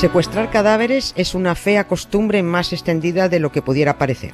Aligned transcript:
Secuestrar 0.00 0.50
cadáveres 0.50 1.12
es 1.14 1.34
una 1.34 1.54
fea 1.54 1.86
costumbre 1.86 2.42
más 2.42 2.72
extendida 2.72 3.28
de 3.28 3.38
lo 3.38 3.52
que 3.52 3.60
pudiera 3.60 3.98
parecer. 3.98 4.32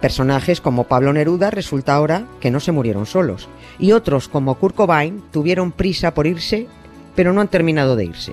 Personajes 0.00 0.62
como 0.62 0.84
Pablo 0.84 1.12
Neruda 1.12 1.50
resulta 1.50 1.94
ahora 1.94 2.24
que 2.40 2.50
no 2.50 2.60
se 2.60 2.72
murieron 2.72 3.04
solos, 3.04 3.50
y 3.78 3.92
otros 3.92 4.28
como 4.28 4.54
Kurt 4.54 4.74
Cobain 4.74 5.22
tuvieron 5.30 5.70
prisa 5.70 6.14
por 6.14 6.26
irse, 6.26 6.66
pero 7.14 7.34
no 7.34 7.42
han 7.42 7.48
terminado 7.48 7.94
de 7.94 8.06
irse. 8.06 8.32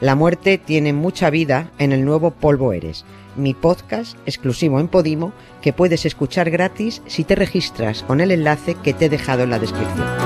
La 0.00 0.14
muerte 0.14 0.56
tiene 0.56 0.94
mucha 0.94 1.28
vida 1.28 1.70
en 1.78 1.92
el 1.92 2.06
nuevo 2.06 2.30
Polvo 2.30 2.72
Eres, 2.72 3.04
mi 3.36 3.52
podcast 3.52 4.16
exclusivo 4.24 4.80
en 4.80 4.88
Podimo 4.88 5.34
que 5.60 5.74
puedes 5.74 6.06
escuchar 6.06 6.48
gratis 6.48 7.02
si 7.06 7.24
te 7.24 7.34
registras 7.34 8.02
con 8.04 8.22
el 8.22 8.30
enlace 8.30 8.74
que 8.82 8.94
te 8.94 9.04
he 9.04 9.10
dejado 9.10 9.42
en 9.42 9.50
la 9.50 9.58
descripción. 9.58 10.25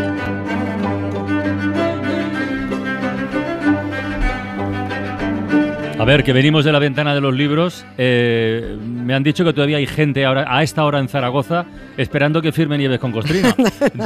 A 6.01 6.05
ver, 6.05 6.23
que 6.23 6.33
venimos 6.33 6.65
de 6.65 6.71
la 6.71 6.79
ventana 6.79 7.13
de 7.13 7.21
los 7.21 7.31
libros. 7.35 7.85
Eh, 7.95 8.75
me 8.81 9.13
han 9.13 9.21
dicho 9.21 9.45
que 9.45 9.53
todavía 9.53 9.77
hay 9.77 9.85
gente 9.85 10.25
ahora, 10.25 10.45
a 10.49 10.63
esta 10.63 10.83
hora 10.83 10.97
en 10.97 11.07
Zaragoza 11.07 11.65
esperando 11.95 12.41
que 12.41 12.51
firme 12.51 12.75
Nieves 12.79 12.97
con 12.99 13.11
Costrina. 13.11 13.55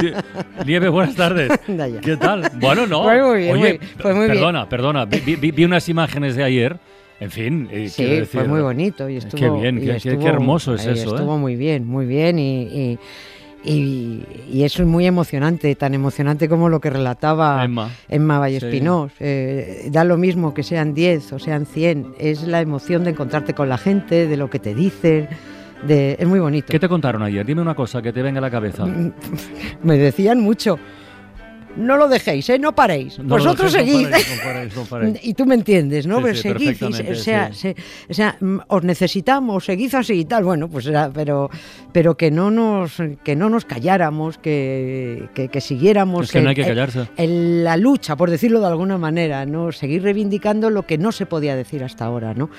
Nieves, 0.66 0.90
buenas 0.92 1.16
tardes. 1.16 1.50
¿Qué 2.02 2.18
tal? 2.18 2.52
Bueno, 2.60 2.86
no. 2.86 3.04
Fue 3.04 3.24
muy 3.24 3.38
bien, 3.40 3.52
Oye, 3.56 3.80
fue 3.98 4.12
muy 4.14 4.26
bien. 4.26 4.34
perdona, 4.34 4.68
perdona. 4.68 5.06
Vi, 5.06 5.38
vi- 5.38 5.52
vi 5.52 5.64
unas 5.64 5.88
imágenes 5.88 6.36
de 6.36 6.44
ayer. 6.44 6.76
En 7.22 7.32
fin, 7.32 7.70
eh, 7.72 7.88
Sí, 7.88 8.04
decir, 8.04 8.26
fue 8.26 8.44
muy 8.44 8.60
bonito 8.60 9.08
y 9.08 9.16
estuvo. 9.16 9.40
Qué 9.40 9.50
bien, 9.62 9.78
y 9.78 9.82
qué, 9.82 9.86
qué- 9.94 10.00
qué 10.02 10.10
estuvo- 10.10 10.28
hermoso 10.28 10.76
es 10.76 10.86
eh, 10.86 10.92
eso. 10.92 11.12
¿eh? 11.12 11.16
Estuvo 11.16 11.38
muy 11.38 11.56
bien, 11.56 11.88
muy 11.88 12.06
bien 12.06 12.38
y, 12.38 12.64
y, 12.64 13.00
y- 13.66 14.24
y 14.52 14.64
eso 14.64 14.84
es 14.84 14.88
muy 14.88 15.06
emocionante, 15.06 15.74
tan 15.76 15.94
emocionante 15.94 16.48
como 16.48 16.70
lo 16.70 16.80
que 16.80 16.90
relataba 16.90 17.64
Emma. 17.64 17.90
Emma 18.10 18.40
Vallespinós. 18.40 19.12
Eh, 19.20 19.90
da 19.92 20.04
lo 20.04 20.18
mismo 20.18 20.54
que 20.54 20.64
sean 20.64 20.94
10 20.94 21.34
o 21.34 21.40
sean 21.40 21.66
100, 21.66 22.14
es 22.20 22.44
la 22.44 22.62
emoción 22.62 23.04
de 23.04 23.12
encontrarte 23.12 23.54
con 23.54 23.68
la 23.70 23.78
gente, 23.78 24.28
de 24.28 24.38
lo 24.38 24.50
que 24.50 24.60
te 24.60 24.74
dicen. 24.76 25.28
De, 25.86 26.16
es 26.20 26.28
muy 26.28 26.40
bonito. 26.40 26.68
¿Qué 26.72 26.80
te 26.80 26.88
contaron 26.88 27.22
ayer? 27.22 27.46
Dime 27.46 27.62
una 27.62 27.76
cosa 27.76 28.02
que 28.02 28.12
te 28.14 28.22
venga 28.22 28.40
a 28.40 28.42
la 28.42 28.50
cabeza. 28.50 28.86
Me 29.84 29.98
decían 29.98 30.40
mucho. 30.40 30.80
No 31.78 31.98
lo 31.98 32.08
dejéis, 32.08 32.50
¿eh? 32.50 32.58
no 32.60 32.74
paréis. 32.74 33.20
No 33.20 33.26
Vosotros 33.36 33.74
dejéis, 33.74 33.94
no 33.94 34.00
seguid. 34.00 34.10
paréis, 34.12 34.30
no 34.38 34.44
paréis, 34.44 34.76
no 34.76 34.84
paréis. 34.84 35.20
Y 35.24 35.34
tú 35.34 35.46
me 35.46 35.56
entiendes, 35.56 36.08
¿no? 36.08 36.18
Sí, 36.18 36.24
Pero 36.24 36.36
sí, 36.36 36.42
seguid, 36.42 36.56
y 36.72 36.76
se- 36.76 36.80
perfectamente, 36.86 37.12
o 37.12 37.16
sea, 37.16 37.54
sí. 37.54 37.60
se- 37.60 37.76
o 38.10 38.14
sea, 38.14 38.38
mm, 38.40 38.58
os 38.68 38.84
necesitamos, 38.84 39.66
seguid 39.66 39.94
así 39.96 40.14
y 40.14 40.26
tal. 40.26 40.44
Bueno, 40.46 40.68
pues 40.70 40.86
era, 40.88 41.10
pero, 41.14 41.50
pero 41.92 42.16
que 42.16 42.32
no 42.32 42.52
nos, 42.52 42.94
que 43.24 43.36
no 43.36 43.50
nos 43.50 43.66
calláramos, 43.66 44.38
que, 44.38 45.28
que, 45.34 45.50
que 45.50 45.62
siguiéramos 45.62 46.26
Es 46.26 46.32
que 46.32 46.42
no 46.42 46.50
hay 46.50 46.56
que 46.56 46.62
en- 46.62 46.68
callarse. 46.68 47.08
en 47.18 47.64
la 47.64 47.78
lucha, 47.78 48.16
por 48.16 48.30
decirlo 48.32 48.60
de 48.60 48.68
alguna 48.68 48.98
manera, 48.98 49.46
¿no? 49.46 49.72
Seguir 49.72 50.04
reivindicando 50.04 50.70
lo 50.70 50.86
que 50.86 50.98
no 50.98 51.12
se 51.12 51.26
podía 51.26 51.56
decir 51.56 51.84
hasta 51.84 52.06
ahora, 52.06 52.34
¿no? 52.34 52.50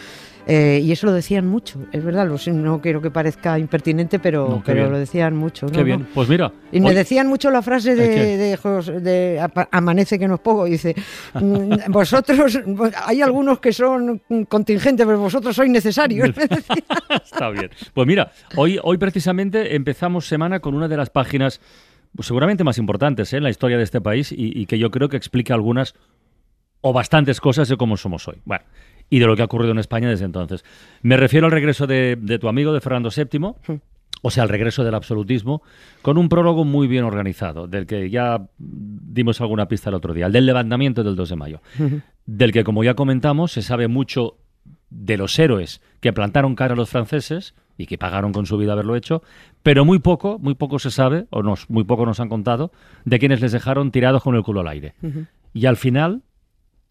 Eh, 0.49 0.81
y 0.81 0.93
eso 0.93 1.07
lo 1.07 1.13
decían 1.13 1.45
mucho, 1.45 1.81
es 1.91 2.05
verdad, 2.05 2.25
lo 2.29 2.37
no 2.55 2.81
quiero 2.81 3.03
que 3.03 3.11
parezca 3.11 3.59
impertinente, 3.59 4.21
pero, 4.21 4.49
No, 4.49 4.63
pero 4.65 4.83
bien. 4.83 4.93
lo 4.93 4.99
decían 4.99 5.35
mucho. 5.37 5.67
Qué 5.67 5.79
¿no? 5.79 5.85
bien. 5.85 6.01
¿no? 6.03 6.07
Pues 6.15 6.29
mira. 6.29 6.53
Y 6.71 6.79
me 6.81 6.91
hoy- 6.91 6.95
decían 6.95 7.27
mucho 7.27 7.51
la 7.51 7.63
frase 7.63 7.97
de, 7.97 8.37
de, 8.37 8.57
Jos- 8.57 9.03
de 9.03 9.45
Amanece 9.73 10.21
que 10.21 10.29
no 10.29 10.35
es 10.37 10.41
poco. 10.41 10.67
Dice, 10.67 10.95
"Mm, 11.35 11.71
vosotros, 11.91 12.61
hay 13.05 13.23
algunos 13.23 13.59
que 13.59 13.73
son 13.73 14.23
contingentes, 14.49 15.05
pero 15.05 15.19
vosotros 15.19 15.57
sois 15.57 15.69
necesarios. 15.71 16.31
Está 17.25 17.51
bien. 17.51 17.71
Pues 17.93 18.07
mira, 18.07 18.31
hoy, 18.55 18.79
hoy 18.83 18.99
precisamente 18.99 19.75
empezamos 19.75 20.29
semana 20.29 20.61
con 20.61 20.75
una 20.75 20.87
de 20.87 20.97
las 20.97 21.11
páginas 21.11 21.61
pues, 22.15 22.27
seguramente 22.29 22.63
más 22.63 22.79
importantes 22.79 23.33
¿eh? 23.33 23.39
en 23.39 23.43
la 23.43 23.51
historia 23.51 23.77
de 23.79 23.83
este 23.83 24.01
país 24.01 24.31
y, 24.31 24.57
y 24.59 24.67
que 24.67 24.79
yo 24.79 24.91
creo 24.93 25.09
que 25.09 25.17
explica 25.17 25.55
algunas 25.55 25.95
o 26.83 26.93
bastantes 26.93 27.41
cosas 27.41 27.69
de 27.69 27.77
cómo 27.77 27.97
somos 27.97 28.29
hoy. 28.29 28.37
Bueno, 28.45 28.65
y 29.11 29.19
de 29.19 29.27
lo 29.27 29.37
que 29.37 29.43
ha 29.43 29.47
ocurrido 29.47 29.73
en 29.73 29.79
España 29.79 30.09
desde 30.09 30.25
entonces. 30.25 30.65
Me 31.03 31.17
refiero 31.17 31.47
al 31.47 31.53
regreso 31.53 31.87
de, 31.87 32.17
de 32.21 32.39
tu 32.39 32.49
amigo, 32.49 32.73
de 32.73 32.81
Fernando 32.81 33.11
VII, 33.15 33.79
o 34.23 34.31
sea, 34.31 34.43
al 34.43 34.49
regreso 34.49 34.83
del 34.83 34.95
absolutismo, 34.95 35.63
con 36.03 36.19
un 36.19 36.29
prólogo 36.29 36.65
muy 36.65 36.89
bien 36.89 37.05
organizado, 37.05 37.69
del 37.69 37.87
que 37.87 38.11
ya 38.11 38.49
dimos 38.59 39.41
alguna 39.41 39.69
pista 39.69 39.91
el 39.91 39.95
otro 39.95 40.15
día, 40.15 40.27
el 40.27 40.33
del 40.33 40.47
levantamiento 40.47 41.05
del 41.05 41.17
2 41.17 41.29
de 41.29 41.37
mayo, 41.37 41.61
del 42.25 42.53
que, 42.53 42.65
como 42.65 42.83
ya 42.83 42.95
comentamos, 42.95 43.53
se 43.53 43.63
sabe 43.63 43.89
mucho 43.89 44.39
de 44.91 45.17
los 45.17 45.39
héroes 45.39 45.81
que 46.01 46.13
plantaron 46.13 46.55
cara 46.55 46.75
a 46.75 46.77
los 46.77 46.91
franceses 46.91 47.55
y 47.79 47.87
que 47.87 47.99
pagaron 47.99 48.33
con 48.33 48.47
su 48.47 48.57
vida 48.57 48.73
haberlo 48.73 48.97
hecho, 48.97 49.23
pero 49.63 49.85
muy 49.85 49.99
poco, 49.99 50.39
muy 50.39 50.55
poco 50.55 50.79
se 50.79 50.91
sabe, 50.91 51.27
o 51.31 51.43
nos, 51.43 51.69
muy 51.69 51.85
poco 51.85 52.07
nos 52.07 52.21
han 52.21 52.29
contado, 52.29 52.73
de 53.05 53.19
quienes 53.19 53.41
les 53.41 53.53
dejaron 53.53 53.91
tirados 53.91 54.23
con 54.23 54.35
el 54.35 54.43
culo 54.43 54.61
al 54.61 54.69
aire. 54.69 54.95
Y 55.53 55.67
al 55.67 55.77
final, 55.77 56.23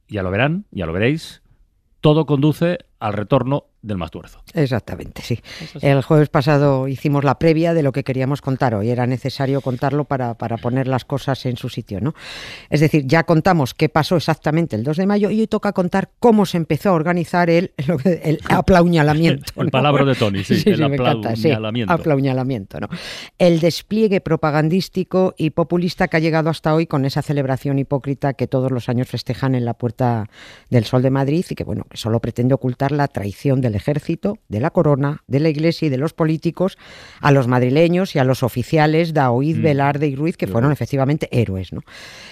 ya 0.08 0.22
lo 0.22 0.30
verán, 0.30 0.66
ya 0.72 0.86
lo 0.86 0.94
veréis, 0.94 1.42
todo 2.06 2.28
conduce 2.28 2.86
al 3.00 3.14
retorno 3.14 3.66
del 3.86 3.98
Mastuerzo. 3.98 4.42
Exactamente, 4.54 5.22
sí. 5.22 5.40
El 5.82 6.02
jueves 6.02 6.30
pasado 6.30 6.88
hicimos 6.88 7.24
la 7.24 7.38
previa 7.38 7.74
de 7.76 7.84
lo 7.84 7.92
que 7.92 8.04
queríamos 8.04 8.42
contar 8.42 8.74
hoy. 8.74 8.90
Era 8.90 9.06
necesario 9.06 9.62
contarlo 9.62 10.06
para, 10.06 10.34
para 10.34 10.58
poner 10.58 10.88
las 10.88 11.06
cosas 11.06 11.46
en 11.46 11.56
su 11.56 11.70
sitio, 11.70 12.02
¿no? 12.02 12.16
Es 12.72 12.80
decir, 12.80 13.06
ya 13.06 13.24
contamos 13.24 13.76
qué 13.76 13.88
pasó 13.88 14.16
exactamente 14.16 14.76
el 14.76 14.84
2 14.84 14.98
de 14.98 15.06
mayo 15.06 15.30
y 15.30 15.40
hoy 15.40 15.48
toca 15.48 15.72
contar 15.72 16.10
cómo 16.20 16.48
se 16.48 16.58
empezó 16.58 16.90
a 16.90 16.94
organizar 16.94 17.50
el, 17.52 17.74
el 18.24 18.40
aplauñalamiento. 18.50 19.46
El 19.56 19.66
¿no? 19.66 19.72
palabra 19.72 20.04
de 20.04 20.16
Tony, 20.16 20.44
sí, 20.44 20.54
el 20.66 21.38
sí, 21.38 21.52
aplauñalamiento, 21.88 22.80
¿no? 22.80 22.88
El 23.38 23.60
despliegue 23.60 24.20
propagandístico 24.20 25.34
y 25.38 25.52
populista 25.52 26.08
que 26.08 26.18
ha 26.18 26.20
llegado 26.20 26.50
hasta 26.50 26.74
hoy 26.74 26.88
con 26.88 27.06
esa 27.06 27.22
celebración 27.22 27.80
hipócrita 27.80 28.34
que 28.34 28.48
todos 28.48 28.72
los 28.72 28.90
años 28.90 29.08
festejan 29.08 29.56
en 29.56 29.66
la 29.66 29.74
Puerta 29.74 30.30
del 30.70 30.86
Sol 30.86 31.02
de 31.02 31.10
Madrid 31.10 31.46
y 31.50 31.56
que, 31.56 31.64
bueno, 31.64 31.86
que 31.90 31.98
solo 31.98 32.20
pretende 32.20 32.54
ocultar 32.54 32.85
la 32.92 33.08
traición 33.08 33.62
del 33.62 33.76
ejército, 33.76 34.38
de 34.48 34.60
la 34.60 34.72
corona, 34.72 35.24
de 35.28 35.40
la 35.40 35.50
iglesia 35.50 35.88
y 35.88 35.90
de 35.90 35.98
los 35.98 36.14
políticos 36.14 36.78
a 37.22 37.32
los 37.32 37.48
madrileños 37.48 38.16
y 38.16 38.20
a 38.20 38.24
los 38.24 38.44
oficiales 38.44 39.14
Daoíz, 39.14 39.58
Mm. 39.58 39.62
Velarde 39.62 40.08
y 40.08 40.16
Ruiz, 40.16 40.38
que 40.38 40.48
fueron 40.48 40.72
efectivamente 40.72 41.28
héroes, 41.32 41.74
¿no? 41.74 41.82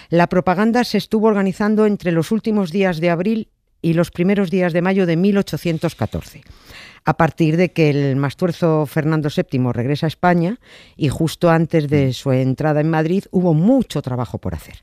La 0.08 0.28
propaganda 0.28 0.84
se 0.84 0.98
estuvo 0.98 1.26
organizando 1.26 1.86
entre 1.86 2.12
los 2.12 2.30
últimos 2.30 2.70
días 2.70 3.00
de 3.00 3.10
abril 3.10 3.48
y 3.82 3.94
los 3.94 4.10
primeros 4.10 4.50
días 4.50 4.72
de 4.72 4.82
mayo 4.82 5.06
de 5.06 5.16
1814 5.16 6.42
a 7.04 7.16
partir 7.16 7.56
de 7.56 7.70
que 7.72 7.90
el 7.90 8.16
mastuerzo 8.16 8.86
Fernando 8.86 9.28
VII 9.28 9.72
regresa 9.72 10.06
a 10.06 10.08
España 10.08 10.58
y 10.96 11.08
justo 11.08 11.50
antes 11.50 11.88
de 11.88 12.12
su 12.12 12.32
entrada 12.32 12.80
en 12.80 12.90
Madrid 12.90 13.24
hubo 13.30 13.52
mucho 13.54 14.00
trabajo 14.02 14.38
por 14.38 14.54
hacer. 14.54 14.82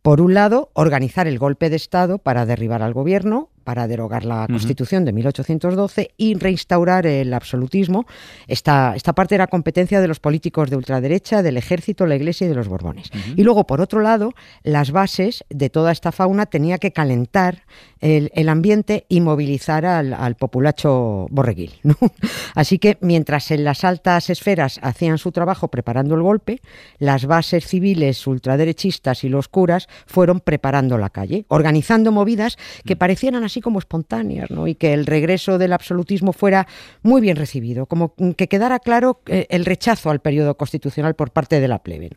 Por 0.00 0.20
un 0.20 0.34
lado, 0.34 0.70
organizar 0.72 1.28
el 1.28 1.38
golpe 1.38 1.70
de 1.70 1.76
Estado 1.76 2.18
para 2.18 2.46
derribar 2.46 2.82
al 2.82 2.92
gobierno, 2.92 3.50
para 3.62 3.88
derogar 3.88 4.24
la 4.24 4.46
Constitución 4.46 5.04
de 5.04 5.12
1812 5.12 6.10
y 6.16 6.34
reinstaurar 6.34 7.06
el 7.06 7.32
absolutismo. 7.34 8.06
Esta, 8.46 8.94
esta 8.96 9.14
parte 9.14 9.34
era 9.34 9.46
competencia 9.46 10.00
de 10.00 10.08
los 10.08 10.20
políticos 10.20 10.70
de 10.70 10.76
ultraderecha, 10.76 11.42
del 11.42 11.56
ejército, 11.56 12.06
la 12.06 12.16
iglesia 12.16 12.46
y 12.46 12.48
de 12.48 12.54
los 12.54 12.68
Borbones. 12.68 13.10
Y 13.36 13.42
luego, 13.42 13.66
por 13.66 13.80
otro 13.80 14.00
lado, 14.00 14.32
las 14.62 14.90
bases 14.90 15.44
de 15.48 15.70
toda 15.70 15.92
esta 15.92 16.12
fauna 16.12 16.46
tenía 16.46 16.78
que 16.78 16.92
calentar 16.92 17.64
el, 18.00 18.30
el 18.34 18.48
ambiente 18.48 19.06
y 19.08 19.20
movilizar 19.20 19.86
al, 19.86 20.12
al 20.12 20.34
populacho 20.34 21.26
borreguil. 21.30 21.72
¿no? 21.82 21.96
Así 22.54 22.78
que 22.78 22.98
mientras 23.00 23.50
en 23.50 23.64
las 23.64 23.84
altas 23.84 24.30
esferas 24.30 24.78
hacían 24.82 25.18
su 25.18 25.32
trabajo 25.32 25.68
preparando 25.68 26.14
el 26.14 26.22
golpe, 26.22 26.60
las 26.98 27.26
bases 27.26 27.66
civiles 27.66 28.26
ultraderechistas 28.26 29.24
y 29.24 29.28
los 29.28 29.48
curas 29.48 29.88
fueron 30.06 30.40
preparando 30.40 30.98
la 30.98 31.10
calle, 31.10 31.44
organizando 31.48 32.12
movidas 32.12 32.56
que 32.84 32.96
parecieran 32.96 33.44
así 33.52 33.60
como 33.60 33.78
espontáneas, 33.78 34.50
¿no? 34.50 34.66
Y 34.66 34.74
que 34.74 34.94
el 34.94 35.06
regreso 35.06 35.58
del 35.58 35.74
absolutismo 35.74 36.32
fuera 36.32 36.66
muy 37.02 37.20
bien 37.20 37.36
recibido, 37.36 37.86
como 37.86 38.14
que 38.36 38.48
quedara 38.48 38.78
claro 38.78 39.20
eh, 39.26 39.46
el 39.50 39.66
rechazo 39.66 40.10
al 40.10 40.20
periodo 40.20 40.56
constitucional 40.56 41.14
por 41.14 41.30
parte 41.30 41.60
de 41.60 41.68
la 41.68 41.82
plebe. 41.82 42.10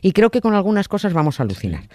Y 0.00 0.12
creo 0.12 0.30
que 0.30 0.40
con 0.40 0.54
algunas 0.54 0.88
cosas 0.88 1.12
vamos 1.12 1.38
a 1.38 1.42
alucinar. 1.42 1.88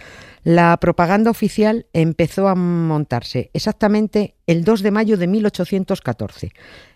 La 0.44 0.78
propaganda 0.78 1.32
oficial 1.32 1.86
empezó 1.94 2.48
a 2.48 2.56
montarse 2.56 3.50
exactamente 3.54 4.36
el 4.48 4.64
2 4.64 4.84
de 4.84 4.92
mayo 4.92 5.18
de 5.18 5.28
1814. 5.28 6.52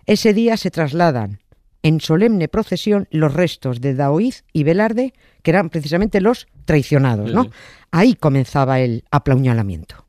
Ese 0.05 0.33
día 0.33 0.57
se 0.57 0.71
trasladan 0.71 1.39
en 1.83 2.01
solemne 2.01 2.47
procesión 2.47 3.07
los 3.11 3.33
restos 3.33 3.79
de 3.79 3.95
Daoíz 3.95 4.43
y 4.51 4.63
Velarde, 4.63 5.13
que 5.43 5.51
eran 5.51 5.69
precisamente 5.69 6.19
los 6.19 6.47
traicionados, 6.65 7.33
¿no? 7.33 7.49
Ahí 7.91 8.15
comenzaba 8.15 8.79
el 8.79 9.05
aplauñalamiento. 9.11 10.05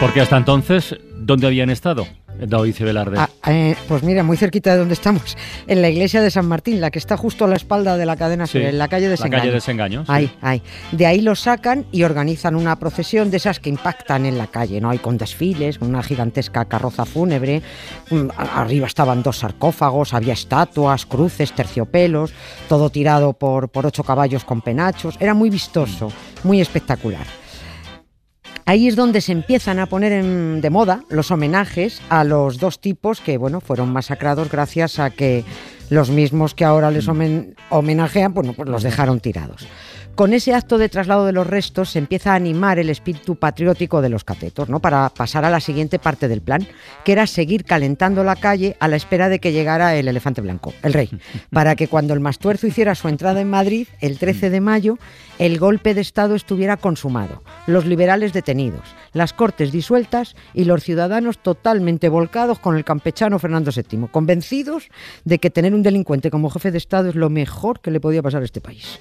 Porque 0.00 0.20
hasta 0.20 0.36
entonces, 0.36 0.96
¿dónde 1.16 1.48
habían 1.48 1.70
estado? 1.70 2.06
David 2.40 2.76
Velarde. 2.78 3.18
Ah, 3.18 3.28
eh, 3.48 3.74
pues 3.88 4.04
mira, 4.04 4.22
muy 4.22 4.36
cerquita 4.36 4.70
de 4.70 4.78
donde 4.78 4.94
estamos, 4.94 5.36
en 5.66 5.82
la 5.82 5.88
iglesia 5.88 6.22
de 6.22 6.30
San 6.30 6.46
Martín, 6.46 6.80
la 6.80 6.92
que 6.92 7.00
está 7.00 7.16
justo 7.16 7.44
a 7.44 7.48
la 7.48 7.56
espalda 7.56 7.96
de 7.96 8.06
la 8.06 8.16
cadena 8.16 8.46
Sí, 8.46 8.58
en 8.58 8.78
la 8.78 8.86
calle 8.86 9.06
de 9.08 9.08
la 9.08 9.16
Desengaño. 9.16 9.42
calle 9.42 9.52
Desengaño, 9.52 10.06
sí. 10.06 10.12
Ahí, 10.12 10.30
ahí. 10.40 10.62
De 10.92 11.06
ahí 11.06 11.20
lo 11.20 11.34
sacan 11.34 11.84
y 11.90 12.04
organizan 12.04 12.54
una 12.54 12.78
procesión 12.78 13.32
de 13.32 13.38
esas 13.38 13.58
que 13.58 13.70
impactan 13.70 14.24
en 14.24 14.38
la 14.38 14.46
calle, 14.46 14.80
¿no? 14.80 14.90
Hay 14.90 14.98
con 14.98 15.18
desfiles, 15.18 15.78
una 15.80 16.00
gigantesca 16.00 16.64
carroza 16.66 17.04
fúnebre, 17.04 17.60
mm, 18.10 18.28
arriba 18.36 18.86
estaban 18.86 19.24
dos 19.24 19.38
sarcófagos, 19.38 20.14
había 20.14 20.34
estatuas, 20.34 21.06
cruces, 21.06 21.50
terciopelos, 21.52 22.32
todo 22.68 22.88
tirado 22.90 23.32
por, 23.32 23.68
por 23.68 23.84
ocho 23.84 24.04
caballos 24.04 24.44
con 24.44 24.62
penachos. 24.62 25.16
Era 25.18 25.34
muy 25.34 25.50
vistoso, 25.50 26.12
muy 26.44 26.60
espectacular. 26.60 27.26
Ahí 28.68 28.86
es 28.86 28.96
donde 28.96 29.22
se 29.22 29.32
empiezan 29.32 29.78
a 29.78 29.86
poner 29.86 30.12
en- 30.12 30.60
de 30.60 30.68
moda 30.68 31.02
los 31.08 31.30
homenajes 31.30 32.02
a 32.10 32.22
los 32.22 32.58
dos 32.58 32.82
tipos 32.82 33.22
que, 33.22 33.38
bueno, 33.38 33.62
fueron 33.62 33.90
masacrados 33.90 34.50
gracias 34.50 34.98
a 34.98 35.08
que 35.08 35.42
los 35.88 36.10
mismos 36.10 36.54
que 36.54 36.66
ahora 36.66 36.90
les 36.90 37.08
homen- 37.08 37.54
homenajean, 37.70 38.34
bueno, 38.34 38.52
pues 38.52 38.68
los 38.68 38.82
dejaron 38.82 39.20
tirados. 39.20 39.66
Con 40.18 40.34
ese 40.34 40.52
acto 40.52 40.78
de 40.78 40.88
traslado 40.88 41.26
de 41.26 41.32
los 41.32 41.46
restos 41.46 41.90
se 41.90 42.00
empieza 42.00 42.32
a 42.32 42.34
animar 42.34 42.80
el 42.80 42.90
espíritu 42.90 43.36
patriótico 43.36 44.02
de 44.02 44.08
los 44.08 44.24
catetos, 44.24 44.68
¿no? 44.68 44.80
Para 44.80 45.08
pasar 45.10 45.44
a 45.44 45.50
la 45.50 45.60
siguiente 45.60 46.00
parte 46.00 46.26
del 46.26 46.40
plan, 46.40 46.66
que 47.04 47.12
era 47.12 47.28
seguir 47.28 47.64
calentando 47.64 48.24
la 48.24 48.34
calle 48.34 48.76
a 48.80 48.88
la 48.88 48.96
espera 48.96 49.28
de 49.28 49.38
que 49.38 49.52
llegara 49.52 49.94
el 49.94 50.08
elefante 50.08 50.40
blanco, 50.40 50.74
el 50.82 50.92
rey, 50.92 51.08
para 51.52 51.76
que 51.76 51.86
cuando 51.86 52.14
el 52.14 52.20
Mastuerzo 52.20 52.66
hiciera 52.66 52.96
su 52.96 53.06
entrada 53.06 53.40
en 53.40 53.48
Madrid, 53.48 53.86
el 54.00 54.18
13 54.18 54.50
de 54.50 54.60
mayo, 54.60 54.98
el 55.38 55.56
golpe 55.60 55.94
de 55.94 56.00
Estado 56.00 56.34
estuviera 56.34 56.76
consumado, 56.76 57.44
los 57.68 57.86
liberales 57.86 58.32
detenidos, 58.32 58.96
las 59.12 59.32
cortes 59.32 59.70
disueltas 59.70 60.34
y 60.52 60.64
los 60.64 60.82
ciudadanos 60.82 61.38
totalmente 61.38 62.08
volcados 62.08 62.58
con 62.58 62.76
el 62.76 62.84
campechano 62.84 63.38
Fernando 63.38 63.70
VII, 63.70 64.08
convencidos 64.10 64.88
de 65.24 65.38
que 65.38 65.50
tener 65.50 65.74
un 65.74 65.84
delincuente 65.84 66.32
como 66.32 66.50
jefe 66.50 66.72
de 66.72 66.78
Estado 66.78 67.08
es 67.08 67.14
lo 67.14 67.30
mejor 67.30 67.78
que 67.78 67.92
le 67.92 68.00
podía 68.00 68.20
pasar 68.20 68.42
a 68.42 68.46
este 68.46 68.60
país. 68.60 68.98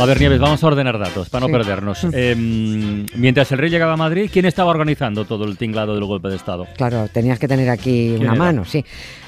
A 0.00 0.04
ver, 0.04 0.18
Nieves, 0.18 0.40
vamos 0.40 0.62
a 0.64 0.66
ordenar 0.66 0.98
datos 0.98 1.28
para 1.30 1.42
no 1.42 1.46
Sí. 1.46 1.52
perdernos. 1.52 2.04
Em, 2.12 3.06
mientras 3.14 3.52
el 3.52 3.58
rey 3.58 3.70
llegaba 3.70 3.92
a 3.92 3.96
Madrid, 3.96 4.28
¿quién 4.32 4.46
estaba 4.46 4.70
organizando 4.70 5.24
todo 5.24 5.44
el 5.44 5.56
tinglado 5.56 5.94
del 5.94 6.04
golpe 6.04 6.28
de 6.28 6.36
Estado? 6.36 6.66
Claro, 6.76 7.06
tenías 7.12 7.38
que 7.38 7.46
tener 7.46 7.70
aquí 7.70 8.08
¿Quién 8.08 8.22
una 8.22 8.32
era? 8.32 8.38
mano, 8.38 8.64
sí. 8.64 8.84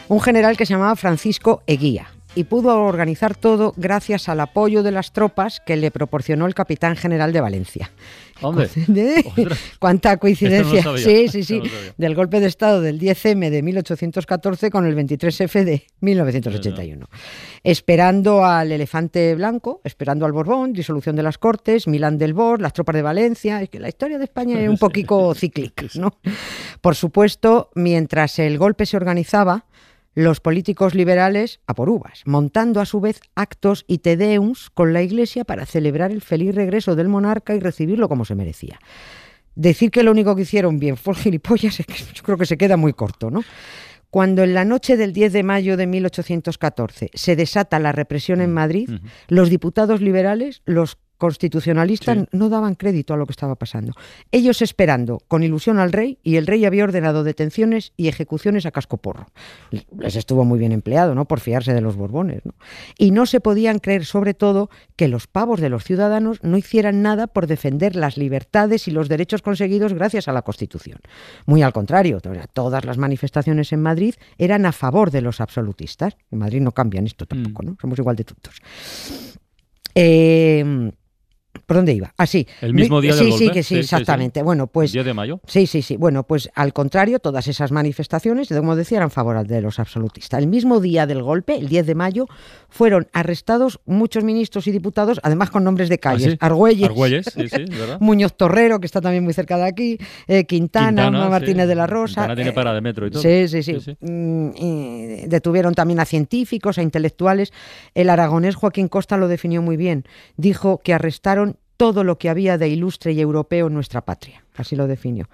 Un 0.08 0.20
general 0.20 0.56
que 0.56 0.66
se 0.66 0.72
llamaba 0.74 0.96
Francisco 0.96 1.62
Eguía 1.66 2.08
y 2.34 2.44
pudo 2.44 2.82
organizar 2.82 3.36
todo 3.36 3.74
gracias 3.76 4.28
al 4.28 4.40
apoyo 4.40 4.82
de 4.82 4.90
las 4.90 5.12
tropas 5.12 5.60
que 5.64 5.76
le 5.76 5.90
proporcionó 5.90 6.46
el 6.46 6.54
capitán 6.54 6.96
general 6.96 7.32
de 7.32 7.40
Valencia. 7.40 7.90
Hombre, 8.40 8.68
¿Eh? 8.96 9.24
Cuánta 9.78 10.16
coincidencia. 10.16 10.82
No 10.82 10.98
sí, 10.98 11.28
sí, 11.28 11.44
sí. 11.44 11.60
No. 11.60 11.70
Del 11.96 12.14
golpe 12.14 12.40
de 12.40 12.46
Estado 12.46 12.80
del 12.80 13.00
10M 13.00 13.48
de 13.50 13.62
1814 13.62 14.70
con 14.70 14.86
el 14.86 14.96
23F 14.96 15.64
de 15.64 15.86
1981. 16.00 17.06
Esperando 17.62 18.44
al 18.44 18.72
elefante 18.72 19.34
blanco, 19.34 19.80
esperando 19.84 20.26
al 20.26 20.32
Borbón, 20.32 20.72
disolución 20.72 21.16
de 21.16 21.22
las 21.22 21.38
Cortes, 21.38 21.86
Milán 21.86 22.18
del 22.18 22.34
Bor, 22.34 22.60
las 22.60 22.72
tropas 22.72 22.96
de 22.96 23.02
Valencia. 23.02 23.62
Es 23.62 23.70
que 23.70 23.78
la 23.78 23.88
historia 23.88 24.18
de 24.18 24.24
España 24.24 24.60
es 24.60 24.68
un 24.68 24.78
poquito 24.78 25.32
cíclica, 25.34 25.86
¿no? 25.94 26.18
Por 26.80 26.96
supuesto, 26.96 27.70
mientras 27.74 28.38
el 28.38 28.58
golpe 28.58 28.84
se 28.84 28.96
organizaba, 28.96 29.66
los 30.14 30.40
políticos 30.40 30.94
liberales 30.94 31.60
a 31.66 31.74
por 31.74 31.88
uvas, 31.90 32.22
montando 32.24 32.80
a 32.80 32.86
su 32.86 33.00
vez 33.00 33.20
actos 33.34 33.84
y 33.88 33.98
tedeums 33.98 34.70
con 34.70 34.92
la 34.92 35.02
Iglesia 35.02 35.44
para 35.44 35.66
celebrar 35.66 36.12
el 36.12 36.20
feliz 36.22 36.54
regreso 36.54 36.94
del 36.94 37.08
monarca 37.08 37.54
y 37.54 37.60
recibirlo 37.60 38.08
como 38.08 38.24
se 38.24 38.34
merecía. 38.34 38.78
Decir 39.56 39.90
que 39.90 40.02
lo 40.02 40.10
único 40.10 40.34
que 40.34 40.42
hicieron 40.42 40.78
bien 40.78 40.96
fue 40.96 41.14
gilipollas, 41.14 41.80
es 41.80 41.86
que 41.86 41.94
yo 42.14 42.22
creo 42.22 42.38
que 42.38 42.46
se 42.46 42.56
queda 42.56 42.76
muy 42.76 42.92
corto, 42.92 43.30
¿no? 43.30 43.42
Cuando 44.10 44.44
en 44.44 44.54
la 44.54 44.64
noche 44.64 44.96
del 44.96 45.12
10 45.12 45.32
de 45.32 45.42
mayo 45.42 45.76
de 45.76 45.88
1814 45.88 47.10
se 47.12 47.34
desata 47.34 47.80
la 47.80 47.90
represión 47.90 48.40
en 48.40 48.52
Madrid, 48.52 48.88
Ujú. 48.88 49.04
los 49.28 49.50
diputados 49.50 50.00
liberales, 50.00 50.62
los 50.64 50.98
constitucionalistas, 51.24 52.18
Sí. 52.18 52.24
no 52.32 52.50
daban 52.50 52.74
crédito 52.74 53.14
a 53.14 53.16
lo 53.16 53.24
que 53.24 53.32
estaba 53.32 53.54
pasando. 53.54 53.92
Ellos 54.30 54.60
esperando 54.60 55.22
con 55.26 55.42
ilusión 55.42 55.78
al 55.78 55.90
rey 55.90 56.18
y 56.22 56.36
el 56.36 56.46
rey 56.46 56.66
había 56.66 56.84
ordenado 56.84 57.24
detenciones 57.24 57.92
y 57.96 58.08
ejecuciones 58.08 58.66
a 58.66 58.72
cascoporro. 58.72 59.28
Les 59.98 60.16
estuvo 60.16 60.44
muy 60.44 60.58
bien 60.58 60.72
empleado, 60.72 61.14
¿no? 61.14 61.24
Por 61.24 61.40
fiarse 61.40 61.72
de 61.72 61.80
los 61.80 61.96
Borbones, 61.96 62.42
¿no? 62.44 62.52
Y 62.98 63.10
no 63.10 63.24
se 63.24 63.40
podían 63.40 63.78
creer, 63.78 64.04
sobre 64.04 64.34
todo, 64.34 64.68
que 64.96 65.08
los 65.08 65.26
pavos 65.26 65.60
de 65.60 65.70
los 65.70 65.82
ciudadanos 65.84 66.42
no 66.42 66.58
hicieran 66.58 67.00
nada 67.00 67.26
por 67.26 67.46
defender 67.46 67.96
las 67.96 68.18
libertades 68.18 68.86
y 68.86 68.90
los 68.90 69.08
derechos 69.08 69.40
conseguidos 69.40 69.94
gracias 69.94 70.28
a 70.28 70.32
la 70.32 70.42
Constitución. 70.42 70.98
Muy 71.46 71.62
al 71.62 71.72
contrario, 71.72 72.20
to- 72.20 72.32
todas 72.52 72.84
las 72.84 72.98
manifestaciones 72.98 73.72
en 73.72 73.80
Madrid 73.80 74.14
eran 74.36 74.66
a 74.66 74.72
favor 74.72 75.10
de 75.10 75.22
los 75.22 75.40
absolutistas. 75.40 76.16
En 76.30 76.38
Madrid 76.40 76.60
no 76.60 76.72
cambian 76.72 77.06
esto 77.06 77.24
tampoco, 77.24 77.62
Mm. 77.62 77.66
¿no? 77.66 77.76
Somos 77.80 77.98
igual 77.98 78.16
de 78.16 78.24
tontos. 78.24 78.56
Eh, 79.94 80.90
¿Por 81.66 81.76
dónde 81.76 81.92
iba? 81.92 82.12
Ah, 82.16 82.26
sí. 82.26 82.46
¿El 82.60 82.74
mismo 82.74 83.00
día 83.00 83.12
sí, 83.12 83.24
del 83.24 83.32
Sí, 83.32 83.44
golpe? 83.44 83.54
que 83.54 83.62
sí, 83.62 83.68
Sí, 83.68 83.74
sí, 83.76 83.88
sí. 83.88 83.94
exactamente. 83.94 84.42
Bueno, 84.42 84.66
pues 84.66 84.92
10 84.92 85.04
de 85.04 85.14
mayo. 85.14 85.40
Sí, 85.46 85.66
sí, 85.66 85.82
sí. 85.82 85.96
Bueno, 85.96 86.24
pues 86.24 86.50
al 86.54 86.72
contrario, 86.72 87.18
todas 87.18 87.46
esas 87.48 87.72
manifestaciones, 87.72 88.48
como 88.48 88.76
decía, 88.76 88.98
eran 88.98 89.10
favorables 89.10 89.50
de 89.50 89.60
los 89.62 89.78
absolutistas. 89.78 90.40
El 90.40 90.46
mismo 90.48 90.80
día 90.80 91.06
del 91.06 91.22
golpe, 91.22 91.56
el 91.56 91.68
10 91.68 91.86
de 91.86 91.94
mayo, 91.94 92.26
fueron 92.68 93.06
arrestados 93.12 93.80
muchos 93.86 94.24
ministros 94.24 94.66
y 94.66 94.72
diputados, 94.72 95.20
además 95.22 95.50
con 95.50 95.64
nombres 95.64 95.88
de 95.88 95.98
calles. 95.98 96.26
¿Ah, 96.26 96.30
sí? 96.32 96.36
Argüelles, 96.40 96.84
Argüelles, 96.88 97.26
sí, 97.34 97.48
sí, 97.48 97.64
¿verdad? 97.70 97.98
Muñoz 98.00 98.36
Torrero, 98.36 98.80
que 98.80 98.86
está 98.86 99.00
también 99.00 99.24
muy 99.24 99.32
cerca 99.32 99.56
de 99.56 99.64
aquí, 99.64 99.98
eh, 100.26 100.44
Quintana, 100.44 101.04
Quintana, 101.04 101.28
Martínez 101.28 101.64
sí. 101.64 101.68
de 101.68 101.74
la 101.74 101.86
Rosa. 101.86 102.22
Quintana 102.22 102.34
tiene 102.34 102.50
eh, 102.50 102.54
parada 102.54 102.74
de 102.74 102.80
metro 102.80 103.06
y 103.06 103.10
todo. 103.10 103.22
Sí, 103.22 103.48
sí, 103.48 103.62
sí. 103.62 103.74
Sí, 103.74 103.80
sí. 103.80 103.96
Mm, 104.00 104.50
y 104.56 105.26
detuvieron 105.28 105.74
también 105.74 106.00
a 106.00 106.04
científicos, 106.04 106.78
a 106.78 106.82
intelectuales. 106.82 107.52
El 107.94 108.10
aragonés 108.10 108.54
Joaquín 108.54 108.88
Costa 108.88 109.16
lo 109.16 109.28
definió 109.28 109.62
muy 109.62 109.76
bien. 109.76 110.04
Dijo 110.36 110.80
que 110.82 110.94
arrestaron 110.94 111.43
todo 111.76 112.04
lo 112.04 112.18
que 112.18 112.28
había 112.28 112.58
de 112.58 112.68
ilustre 112.68 113.12
y 113.12 113.20
europeo 113.20 113.66
en 113.66 113.74
nuestra 113.74 114.04
patria. 114.04 114.44
Así 114.54 114.76
lo 114.76 114.86
definió. 114.86 115.28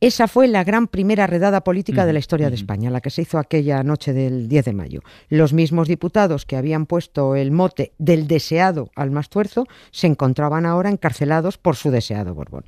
Esa 0.00 0.28
fue 0.28 0.48
la 0.48 0.64
gran 0.64 0.86
primera 0.86 1.26
redada 1.26 1.62
política 1.62 2.04
de 2.04 2.12
la 2.12 2.18
historia 2.18 2.50
de 2.50 2.56
España, 2.56 2.90
la 2.90 3.00
que 3.00 3.10
se 3.10 3.22
hizo 3.22 3.38
aquella 3.38 3.82
noche 3.82 4.12
del 4.12 4.48
10 4.48 4.64
de 4.66 4.72
mayo. 4.74 5.00
Los 5.30 5.52
mismos 5.52 5.88
diputados 5.88 6.44
que 6.44 6.56
habían 6.56 6.84
puesto 6.84 7.36
el 7.36 7.50
mote 7.50 7.92
del 7.98 8.26
deseado 8.26 8.90
al 8.96 9.10
más 9.10 9.30
tuerzo 9.30 9.66
se 9.92 10.06
encontraban 10.06 10.66
ahora 10.66 10.90
encarcelados 10.90 11.56
por 11.56 11.76
su 11.76 11.90
deseado 11.90 12.34
Borbón. 12.34 12.64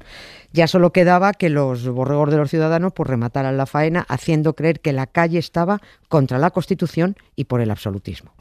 Ya 0.52 0.66
solo 0.66 0.90
quedaba 0.90 1.35
que 1.35 1.50
los 1.50 1.87
borregos 1.87 2.30
de 2.30 2.38
los 2.38 2.49
ciudadanos 2.49 2.95
pues, 2.95 3.09
remataran 3.09 3.59
la 3.59 3.66
faena 3.66 4.06
haciendo 4.09 4.54
creer 4.54 4.80
que 4.80 4.95
la 4.95 5.06
calle 5.06 5.38
estaba 5.38 5.83
contra 6.09 6.38
la 6.38 6.50
Constitución 6.50 7.16
y 7.35 7.45
por 7.45 7.61
el 7.61 7.71
absolutismo. 7.71 8.33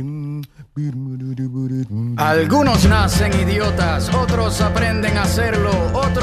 Algunos 2.18 2.86
nacen 2.88 3.34
idiotas, 3.34 4.13
otros 4.13 4.62
aprenden 4.62 5.18
a 5.18 5.24
hacerlo, 5.24 5.72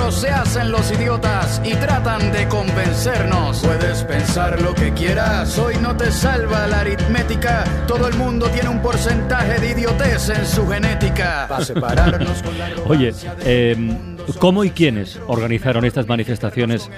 otros 0.03 0.21
se 0.21 0.29
hacen 0.31 0.73
los 0.73 0.91
idiotas 0.91 1.61
y 1.65 1.75
tratan 1.75 2.33
de 2.33 2.49
convencernos. 2.49 3.61
Puedes 3.61 4.03
pensar 4.05 4.61
lo 4.61 4.75
que 4.75 4.93
quieras, 4.93 5.57
hoy 5.59 5.77
no 5.81 5.97
te 5.97 6.11
salva 6.11 6.67
la 6.67 6.81
aritmética. 6.81 7.65
Todo 7.87 8.09
el 8.09 8.15
mundo 8.17 8.49
tiene 8.49 8.69
un 8.69 8.81
porcentaje 8.81 9.61
de 9.61 9.71
idiotez 9.71 10.29
en 10.31 10.47
su 10.47 10.67
genética. 10.69 11.47
Para 11.49 11.65
separarnos 11.65 12.43
con 12.43 12.59
la 12.59 12.71
Oye, 12.87 13.13
eh, 13.45 13.77
mundo. 13.77 14.27
¿cómo 14.39 14.65
y 14.65 14.71
quiénes 14.71 15.21
organizaron 15.27 15.85
estas 15.85 16.09
manifestaciones 16.09 16.91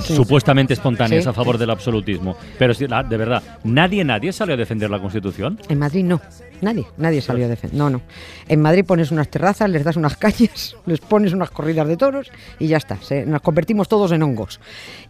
supuestamente 0.00 0.74
espontáneas 0.74 1.24
Sí. 1.24 1.30
a 1.30 1.32
favor 1.32 1.58
del 1.58 1.70
absolutismo? 1.70 2.36
Pero 2.58 2.74
de 2.74 3.16
verdad, 3.16 3.42
nadie, 3.64 4.04
nadie 4.04 4.32
salió 4.32 4.54
a 4.54 4.56
defender 4.58 4.90
la 4.90 4.98
Constitución. 5.00 5.58
En 5.68 5.78
Madrid 5.78 6.04
no, 6.04 6.20
nadie, 6.60 6.86
nadie 6.96 7.20
salió 7.20 7.46
a 7.46 7.48
defender. 7.48 7.76
No, 7.78 7.90
no. 7.90 8.00
En 8.48 8.60
Madrid 8.60 8.84
pones 8.84 9.10
unas 9.10 9.28
terrazas, 9.28 9.68
les 9.70 9.84
das 9.84 9.96
unas 9.96 10.16
cañas, 10.18 10.76
les 10.86 11.00
pones 11.00 11.32
unas 11.32 11.50
corridas 11.50 11.86
de 11.88 11.96
toros 11.96 12.30
y 12.58 12.66
ya 12.68 12.76
está. 12.76 12.96
se- 13.02 13.26
nos 13.26 13.42
convertimos 13.42 13.88
todos 13.88 14.12
en 14.12 14.22
hongos. 14.22 14.60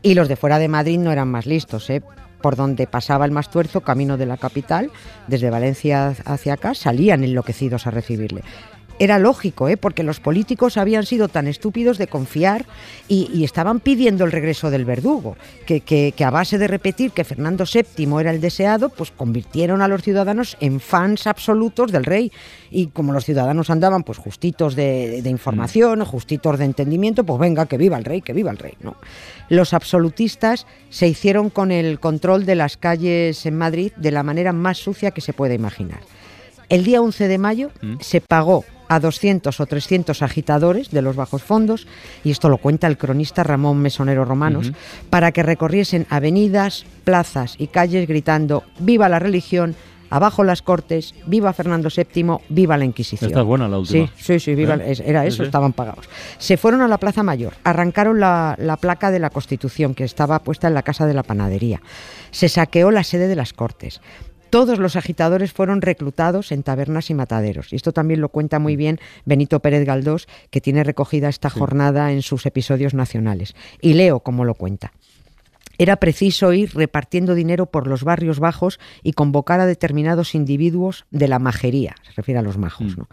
Y 0.03 0.15
los 0.15 0.29
de 0.29 0.37
fuera 0.37 0.59
de 0.59 0.69
Madrid 0.69 0.99
no 0.99 1.13
eran 1.13 1.29
más 1.29 1.47
listos, 1.47 1.89
¿eh? 1.91 2.03
Por 2.41 2.55
donde 2.55 2.87
pasaba 2.87 3.25
el 3.25 3.33
Mastuerzo, 3.33 3.81
camino 3.81 4.17
de 4.17 4.27
la 4.27 4.37
capital, 4.37 4.93
desde 5.27 5.51
Valencia 5.51 6.15
hacia 6.25 6.53
acá, 6.55 6.73
salían 6.75 7.25
enloquecidos 7.25 7.89
a 7.89 7.91
recibirle. 7.91 8.43
Era 8.99 9.19
lógico, 9.19 9.69
¿eh? 9.69 9.77
porque 9.77 10.03
los 10.03 10.21
políticos 10.21 10.77
habían 10.77 11.07
sido 11.07 11.29
tan 11.29 11.47
estúpidos 11.47 11.99
de 11.99 12.07
confiar 12.07 12.67
y, 13.09 13.45
estaban 13.45 13.81
pidiendo 13.81 14.25
el 14.25 14.33
regreso 14.33 14.71
del 14.71 14.85
verdugo, 14.85 15.37
que, 15.65 16.15
a 16.23 16.31
base 16.31 16.59
de 16.59 16.69
repetir 16.69 17.13
que 17.13 17.25
Fernando 17.25 17.65
VII 17.65 18.21
era 18.21 18.31
el 18.31 18.41
deseado, 18.41 18.91
pues 18.91 19.11
convirtieron 19.11 19.81
a 19.81 19.89
los 19.89 20.03
ciudadanos 20.03 20.57
en 20.61 20.81
fans 20.81 21.27
absolutos 21.27 21.93
del 21.93 22.05
rey. 22.05 22.31
Y 22.71 22.89
como 22.89 23.13
los 23.13 23.25
ciudadanos 23.25 23.71
andaban 23.71 24.03
pues 24.03 24.19
justitos 24.19 24.75
de, 24.75 25.23
de 25.23 25.31
información, 25.31 26.05
justitos 26.05 26.59
de 26.59 26.67
entendimiento, 26.67 27.25
pues 27.25 27.41
venga, 27.41 27.67
que 27.67 27.79
viva 27.79 27.97
el 27.97 28.05
rey, 28.05 28.21
que 28.21 28.35
viva 28.35 28.51
el 28.51 28.59
rey. 28.59 28.75
¿no? 28.81 28.97
Los 29.49 29.73
absolutistas 29.73 30.67
se 30.91 31.09
hicieron 31.09 31.49
con 31.49 31.73
el 31.73 32.01
control 32.01 32.45
de 32.45 32.57
las 32.57 32.77
calles 32.77 33.47
en 33.47 33.57
Madrid 33.57 33.93
de 33.97 34.11
la 34.11 34.23
manera 34.23 34.53
más 34.53 34.79
sucia 34.79 35.13
que 35.13 35.23
se 35.23 35.33
puede 35.33 35.55
imaginar. 35.55 36.01
El 36.69 36.85
día 36.85 37.01
11 37.01 37.29
de 37.29 37.39
mayo 37.39 37.71
se 38.01 38.21
pagó 38.21 38.65
a 38.89 39.01
200 39.01 39.61
o 39.61 39.67
300 39.67 40.23
agitadores 40.23 40.91
de 40.91 41.03
los 41.03 41.17
bajos 41.17 41.43
fondos, 41.43 41.87
y 42.25 42.31
esto 42.31 42.49
lo 42.49 42.59
cuenta 42.59 42.87
el 42.87 42.99
cronista 42.99 43.43
Ramón 43.43 43.79
Mesonero 43.79 44.25
Romanos, 44.25 44.73
para 45.11 45.33
que 45.33 45.43
recorriesen 45.43 46.07
avenidas, 46.11 46.85
plazas 47.05 47.55
y 47.59 47.69
calles 47.69 48.09
gritando 48.09 48.65
¡Viva 48.79 49.09
la 49.09 49.19
religión! 49.19 49.77
Abajo 50.11 50.43
las 50.43 50.63
cortes, 50.63 51.15
viva 51.27 51.53
Fernando 51.53 51.91
VII, 51.95 52.39
viva 52.49 52.79
la 52.79 52.87
Inquisición. 52.87 53.29
Esta 53.29 53.41
es 53.41 53.47
buena, 53.47 53.69
la 53.69 53.79
última. 53.79 54.07
Sí, 54.07 54.13
sí, 54.17 54.41
sí, 54.41 54.55
viva, 54.55 54.77
¿Eh? 54.77 54.97
era 55.05 55.27
eso, 55.27 55.43
sí. 55.43 55.43
estaban 55.43 55.75
pagados. 55.75 56.09
Se 56.39 56.57
fueron 56.57 56.81
a 56.81 56.89
la 56.89 56.97
Plaza 56.97 57.23
Mayor, 57.23 57.53
arrancaron 57.63 58.19
la, 58.19 58.55
la 58.59 58.79
placa 58.79 59.11
de 59.11 59.19
la 59.19 59.29
Constitución 59.29 59.95
que 59.95 60.05
estaba 60.05 60.39
puesta 60.39 60.67
en 60.67 60.73
la 60.73 60.83
Casa 60.83 61.05
de 61.05 61.13
la 61.13 61.25
Panadería. 61.25 61.83
Se 62.31 62.49
saqueó 62.49 62.91
la 62.91 63.05
sede 63.05 63.29
de 63.29 63.37
las 63.37 63.53
Cortes. 63.53 64.01
Todos 64.51 64.79
los 64.79 64.97
agitadores 64.97 65.53
fueron 65.53 65.83
reclutados 65.83 66.53
en 66.53 66.63
tabernas 66.63 67.11
y 67.11 67.15
mataderos. 67.15 67.73
Y 67.73 67.77
esto 67.77 67.93
también 67.93 68.21
lo 68.21 68.31
cuenta 68.31 68.59
muy 68.59 68.77
bien 68.77 68.99
Benito 69.25 69.61
Pérez 69.61 69.85
Galdós, 69.85 70.27
que 70.51 70.61
tiene 70.61 70.85
recogida 70.85 71.29
esta 71.29 71.51
jornada 71.51 72.13
en 72.13 72.23
sus 72.23 72.47
episodios 72.47 72.95
nacionales. 72.95 73.55
Y 73.81 73.95
leo 73.95 74.21
cómo 74.21 74.45
lo 74.45 74.55
cuenta. 74.55 74.93
Era 75.81 75.97
preciso 75.97 76.53
ir 76.53 76.75
repartiendo 76.75 77.37
dinero 77.37 77.67
por 77.67 77.87
los 77.87 78.03
barrios 78.03 78.41
bajos 78.41 78.81
y 79.05 79.13
convocar 79.13 79.61
a 79.61 79.67
determinados 79.67 80.35
individuos 80.35 81.07
de 81.13 81.29
la 81.29 81.39
majería, 81.39 81.95
se 82.03 82.13
refiere 82.17 82.41
a 82.41 82.43
los 82.43 82.59
majos. 82.59 82.99
¿no? 82.99 83.09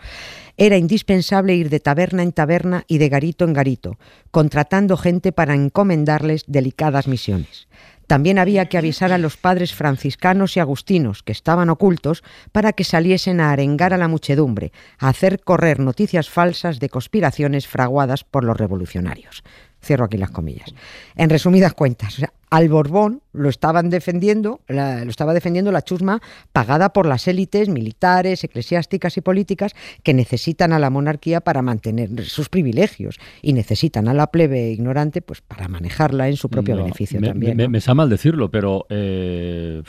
Era 0.58 0.78
indispensable 0.78 1.56
ir 1.56 1.70
de 1.70 1.80
taberna 1.80 2.24
en 2.24 2.32
taberna 2.32 2.84
y 2.88 2.98
de 2.98 3.10
garito 3.10 3.46
en 3.46 3.54
garito, 3.54 4.00
contratando 4.32 4.98
gente 4.98 5.32
para 5.32 5.54
encomendarles 5.54 6.44
delicadas 6.48 7.08
misiones. 7.08 7.68
También 8.08 8.38
había 8.38 8.66
que 8.66 8.78
avisar 8.78 9.12
a 9.12 9.18
los 9.18 9.38
padres 9.38 9.74
franciscanos 9.74 10.56
y 10.56 10.60
agustinos, 10.60 11.24
que 11.24 11.32
estaban 11.32 11.70
ocultos, 11.70 12.24
para 12.52 12.74
que 12.74 12.84
saliesen 12.84 13.40
a 13.40 13.52
arengar 13.52 13.94
a 13.94 13.98
la 13.98 14.08
muchedumbre, 14.08 14.72
a 15.00 15.10
hacer 15.10 15.42
correr 15.42 15.80
noticias 15.80 16.30
falsas 16.30 16.80
de 16.80 16.90
conspiraciones 16.90 17.68
fraguadas 17.68 18.24
por 18.24 18.44
los 18.44 18.58
revolucionarios. 18.58 19.44
Cierro 19.86 20.06
aquí 20.06 20.18
las 20.18 20.32
comillas. 20.32 20.74
En 21.16 21.30
resumidas 21.30 21.74
cuentas, 21.76 22.16
o 22.16 22.18
sea, 22.18 22.34
al 22.50 22.70
Borbón 22.70 23.22
lo 23.34 23.50
estaban 23.50 23.90
defendiendo, 23.90 24.62
la- 24.68 25.04
lo 25.04 25.10
estaba 25.12 25.34
defendiendo 25.34 25.72
la 25.72 25.84
chusma 25.84 26.22
pagada 26.54 26.92
por 26.92 27.06
las 27.06 27.28
élites 27.28 27.70
militares, 27.70 28.44
eclesiásticas 28.44 29.16
y 29.18 29.22
políticas 29.22 29.74
que 30.04 30.14
necesitan 30.14 30.74
a 30.74 30.80
la 30.80 30.90
monarquía 30.90 31.42
para 31.42 31.62
mantener 31.62 32.24
sus 32.26 32.50
privilegios 32.50 33.18
y 33.42 33.54
necesitan 33.54 34.08
a 34.08 34.14
la 34.14 34.28
plebe 34.28 34.70
ignorante 34.72 35.22
pues 35.22 35.42
para 35.42 35.68
manejarla 35.68 36.30
en 36.30 36.36
su 36.38 36.50
propio 36.50 36.76
No, 36.76 36.84
beneficio 36.84 37.20
me, 37.22 37.28
también. 37.28 37.58
me- 37.58 37.64
¿no? 37.66 37.70
me 37.70 37.82
sabe 37.82 37.96
mal 37.98 38.10
decirlo, 38.10 38.50
pero 38.50 38.86
eh, 38.90 39.84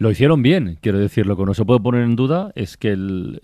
lo 0.00 0.10
hicieron 0.10 0.42
bien, 0.42 0.78
quiero 0.80 0.98
decir. 0.98 1.26
Lo 1.26 1.36
que 1.36 1.44
no 1.44 1.52
se 1.52 1.64
puede 1.66 1.78
poner 1.78 2.02
en 2.04 2.16
duda 2.16 2.52
es 2.54 2.78
que 2.78 2.88
el- 2.88 3.38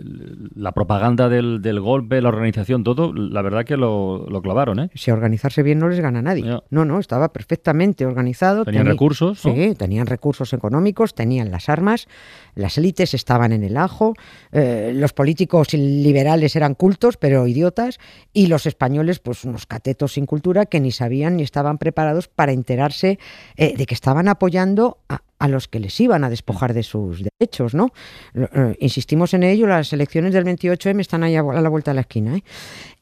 la 0.54 0.72
propaganda 0.72 1.28
del, 1.28 1.60
del 1.60 1.80
golpe, 1.80 2.22
la 2.22 2.30
organización, 2.30 2.82
todo, 2.82 3.12
la 3.12 3.42
verdad 3.42 3.66
que 3.66 3.76
lo, 3.76 4.26
lo 4.30 4.40
clavaron, 4.40 4.78
¿eh? 4.80 4.90
Si 4.94 5.10
a 5.10 5.14
organizarse 5.14 5.62
bien 5.62 5.78
no 5.78 5.88
les 5.88 6.00
gana 6.00 6.22
nadie. 6.22 6.44
Ya. 6.44 6.62
No, 6.70 6.86
no, 6.86 6.98
estaba 6.98 7.30
perfectamente 7.32 8.06
organizado. 8.06 8.64
Tenían 8.64 8.86
recursos, 8.86 9.44
¿no? 9.44 9.54
Sí, 9.54 9.75
tenían 9.76 10.06
recursos 10.06 10.54
económicos, 10.54 11.14
tenían 11.14 11.50
las 11.50 11.68
armas, 11.68 12.08
las 12.56 12.78
élites 12.78 13.14
estaban 13.14 13.52
en 13.52 13.62
el 13.62 13.76
ajo, 13.76 14.14
eh, 14.50 14.90
los 14.94 15.12
políticos 15.12 15.72
liberales 15.75 16.56
eran 16.56 16.75
cultos, 16.75 17.16
pero 17.18 17.46
idiotas, 17.46 18.00
y 18.32 18.48
los 18.48 18.66
españoles, 18.66 19.20
pues 19.20 19.44
unos 19.44 19.66
catetos 19.66 20.14
sin 20.14 20.26
cultura 20.26 20.66
que 20.66 20.80
ni 20.80 20.90
sabían 20.90 21.36
ni 21.36 21.42
estaban 21.42 21.78
preparados 21.78 22.28
para 22.28 22.52
enterarse 22.52 23.18
eh, 23.56 23.75
de 23.76 23.86
que 23.86 23.94
estaban 23.94 24.26
apoyando 24.26 24.98
a, 25.08 25.20
los 25.48 25.68
que 25.68 25.78
les 25.78 26.00
iban 26.00 26.25
a 26.25 26.30
despojar 26.30 26.72
de 26.72 26.82
sus 26.82 27.22
derechos, 27.22 27.75
¿no? 27.75 27.92
Eh, 28.34 28.75
insistimos 28.80 29.34
en 29.34 29.42
ello, 29.42 29.66
las 29.66 29.92
elecciones 29.92 30.32
del 30.32 30.44
28M 30.44 30.98
están 31.00 31.22
ahí 31.22 31.36
a, 31.36 31.42
la 31.42 31.68
vuelta 31.68 31.90
de 31.90 31.96
la 31.96 32.00
esquina. 32.00 32.40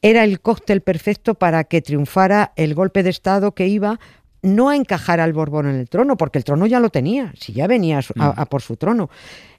Era 0.01 0.25
el 0.25 0.41
cóctel 0.41 0.81
perfecto 0.81 1.35
para 1.35 1.63
que 1.63 1.81
triunfara 1.81 2.51
el 2.57 2.75
golpe 2.75 3.03
de 3.03 3.09
Estado 3.09 3.53
que 3.53 3.67
iba 3.67 3.99
no 4.45 4.69
a 4.69 4.75
encajar 4.75 5.19
al 5.19 5.33
Borbón 5.33 5.67
en 5.67 5.75
el 5.75 5.89
trono, 5.89 6.15
porque 6.17 6.37
el 6.37 6.43
trono 6.45 6.65
ya 6.67 6.79
lo 6.79 6.89
tenía, 6.89 7.33
si 7.37 7.51
ya 7.53 7.67
venía 7.67 7.97
a, 7.97 8.01
su- 8.01 8.13
a- 8.17 8.29
a 8.41 8.45
por 8.45 8.61
su 8.61 8.77
trono, 8.77 9.09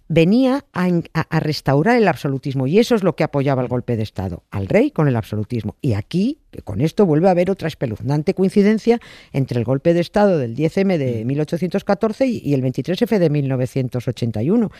venía 0.08 0.64
a, 0.72 1.40
restaurar 1.40 1.96
el 1.96 2.06
absolutismo 2.06 2.68
y 2.68 2.78
eso 2.78 2.94
es 2.94 3.02
lo 3.02 3.16
que 3.16 3.24
apoyaba 3.24 3.60
el 3.62 3.66
golpe 3.68 3.96
de 3.96 4.04
Estado, 4.04 4.44
al 4.52 4.68
rey 4.68 4.92
con 4.92 5.08
el 5.08 5.16
absolutismo. 5.16 5.74
Y 5.82 5.94
aquí, 5.94 6.38
que 6.52 6.62
con 6.62 6.80
esto 6.80 7.06
vuelve 7.06 7.26
a 7.26 7.32
haber 7.32 7.50
otra 7.50 7.66
espeluznante 7.66 8.32
coincidencia 8.32 9.00
entre 9.32 9.58
el 9.58 9.64
golpe 9.64 9.94
de 9.94 10.00
Estado 10.00 10.38
del 10.38 10.54
10M 10.54 10.96
de 10.96 11.24
1814 11.24 12.24
y, 12.26 12.38
y 12.38 12.54
el 12.54 12.62
23F 12.62 13.18
de 13.18 13.30
1981. 13.30 14.70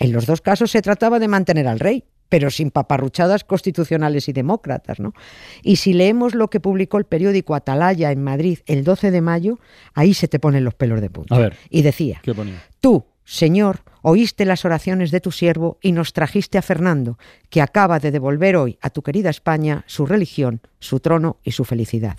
En 0.00 0.12
los 0.12 0.26
dos 0.26 0.40
casos 0.40 0.72
se 0.72 0.82
trataba 0.82 1.20
de 1.20 1.28
mantener 1.28 1.68
al 1.68 1.78
rey, 1.78 2.02
pero 2.32 2.50
sin 2.50 2.70
paparruchadas 2.70 3.44
constitucionales 3.44 4.26
y 4.26 4.32
demócratas, 4.32 4.98
¿no? 5.00 5.12
Y 5.62 5.76
si 5.76 5.92
leemos 5.92 6.34
lo 6.34 6.48
que 6.48 6.60
publicó 6.60 6.96
el 6.96 7.04
periódico 7.04 7.54
Atalaya 7.54 8.10
en 8.10 8.24
Madrid 8.24 8.60
el 8.64 8.84
12 8.84 9.10
de 9.10 9.20
mayo, 9.20 9.58
ahí 9.92 10.14
se 10.14 10.28
te 10.28 10.38
ponen 10.38 10.64
los 10.64 10.72
pelos 10.72 11.02
de 11.02 11.10
punta. 11.10 11.34
A 11.34 11.38
ver. 11.38 11.58
Y 11.68 11.82
decía, 11.82 12.22
¿Qué 12.22 12.32
ponía? 12.32 12.62
Tú, 12.80 13.04
Señor, 13.22 13.80
oíste 14.00 14.46
las 14.46 14.64
oraciones 14.64 15.10
de 15.10 15.20
tu 15.20 15.30
siervo 15.30 15.76
y 15.82 15.92
nos 15.92 16.14
trajiste 16.14 16.56
a 16.56 16.62
Fernando, 16.62 17.18
que 17.50 17.60
acaba 17.60 17.98
de 17.98 18.10
devolver 18.10 18.56
hoy 18.56 18.78
a 18.80 18.88
tu 18.88 19.02
querida 19.02 19.28
España 19.28 19.84
su 19.86 20.06
religión, 20.06 20.62
su 20.78 21.00
trono 21.00 21.36
y 21.44 21.52
su 21.52 21.66
felicidad. 21.66 22.16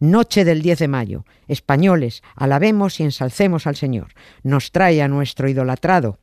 Noche 0.00 0.44
del 0.44 0.62
10 0.62 0.80
de 0.80 0.88
mayo, 0.88 1.24
españoles, 1.46 2.24
alabemos 2.34 2.98
y 2.98 3.04
ensalcemos 3.04 3.68
al 3.68 3.76
Señor. 3.76 4.14
Nos 4.42 4.72
trae 4.72 5.00
a 5.00 5.06
nuestro 5.06 5.48
idolatrado 5.48 6.18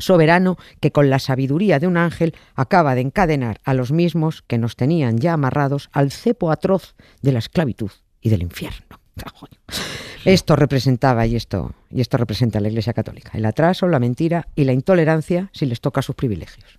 soberano 0.00 0.56
que 0.80 0.92
con 0.92 1.10
la 1.10 1.18
sabiduría 1.18 1.78
de 1.78 1.86
un 1.86 1.96
ángel 1.96 2.34
acaba 2.54 2.94
de 2.94 3.02
encadenar 3.02 3.60
a 3.64 3.74
los 3.74 3.92
mismos 3.92 4.42
que 4.42 4.58
nos 4.58 4.76
tenían 4.76 5.18
ya 5.18 5.34
amarrados 5.34 5.88
al 5.92 6.10
cepo 6.10 6.50
atroz 6.50 6.94
de 7.22 7.32
la 7.32 7.38
esclavitud 7.38 7.90
y 8.20 8.30
del 8.30 8.42
infierno. 8.42 9.00
Esto 10.24 10.54
representaba 10.54 11.26
y 11.26 11.36
esto 11.36 11.74
y 11.90 12.02
esto 12.02 12.18
representa 12.18 12.58
a 12.58 12.60
la 12.60 12.68
Iglesia 12.68 12.92
Católica, 12.92 13.30
el 13.34 13.46
atraso, 13.46 13.88
la 13.88 13.98
mentira 13.98 14.48
y 14.54 14.64
la 14.64 14.72
intolerancia 14.72 15.48
si 15.54 15.64
les 15.64 15.80
toca 15.80 16.02
sus 16.02 16.14
privilegios. 16.14 16.78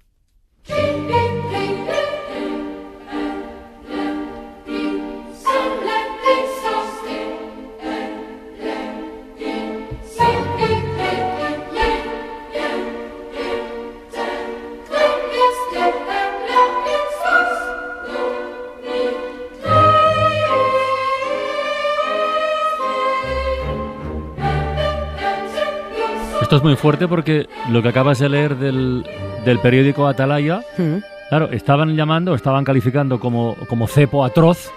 Es 26.62 26.66
muy 26.66 26.76
fuerte 26.76 27.08
porque 27.08 27.48
lo 27.72 27.82
que 27.82 27.90
acabas 27.90 28.20
de 28.20 28.30
leer 28.30 28.56
del, 28.56 29.04
del 29.46 29.60
periódico 29.60 30.06
Atalaya, 30.08 30.62
Mm. 30.78 30.98
claro, 31.30 31.50
estaban 31.52 31.96
llamando, 31.96 32.36
estaban 32.36 32.64
calificando 32.64 33.20
como, 33.20 33.56
como 33.68 33.88
cepo 33.88 34.24
atroz 34.24 34.70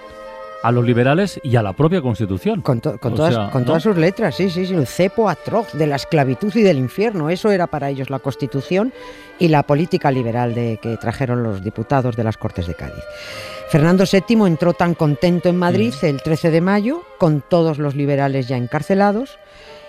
a 0.63 0.73
los 0.73 0.83
liberales 0.87 1.39
y 1.45 1.57
a 1.57 1.63
la 1.63 1.75
propia 1.75 2.01
Constitución. 2.01 2.63
Con, 2.63 2.81
to- 2.81 2.99
con 2.99 3.15
todas, 3.15 3.35
sea, 3.35 3.51
con 3.51 3.63
¿no? 3.63 3.67
todas 3.67 3.83
sus 3.83 3.99
letras, 3.99 4.35
sí, 4.35 4.49
sí, 4.49 4.65
sí, 4.65 4.73
un 4.75 4.87
cepo 4.87 5.29
atroz 5.29 5.75
de 5.75 5.87
la 5.87 5.97
esclavitud 5.97 6.55
y 6.57 6.63
del 6.63 6.79
infierno. 6.79 7.29
Eso 7.29 7.51
era 7.51 7.67
para 7.67 7.91
ellos 7.91 8.09
la 8.09 8.19
Constitución 8.19 8.91
y 9.39 9.49
la 9.49 9.63
política 9.65 10.11
liberal 10.11 10.55
de 10.55 10.79
que 10.81 10.97
trajeron 10.97 11.43
los 11.43 11.63
diputados 11.63 12.17
de 12.17 12.25
las 12.25 12.39
Cortes 12.39 12.67
de 12.67 12.75
Cádiz. 12.75 13.05
Fernando 13.69 14.05
VII 14.11 14.47
entró 14.47 14.73
tan 14.73 14.95
contento 14.95 15.51
en 15.51 15.57
Madrid 15.59 15.93
Mm. 16.03 16.07
el 16.07 16.23
13 16.23 16.51
de 16.51 16.61
mayo, 16.63 17.03
con 17.19 17.43
todos 17.47 17.77
los 17.79 17.95
liberales 17.95 18.49
ya 18.49 18.57
encarcelados, 18.57 19.39